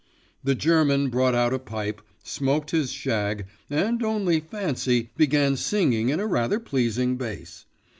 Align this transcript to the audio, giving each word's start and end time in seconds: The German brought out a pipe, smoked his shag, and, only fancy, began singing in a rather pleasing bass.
The 0.43 0.55
German 0.55 1.09
brought 1.11 1.35
out 1.35 1.53
a 1.53 1.59
pipe, 1.59 2.01
smoked 2.23 2.71
his 2.71 2.91
shag, 2.91 3.45
and, 3.69 4.01
only 4.01 4.39
fancy, 4.39 5.11
began 5.15 5.55
singing 5.55 6.09
in 6.09 6.19
a 6.19 6.25
rather 6.25 6.59
pleasing 6.59 7.17
bass. 7.17 7.67